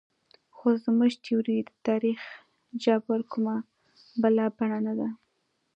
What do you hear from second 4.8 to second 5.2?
نه ده.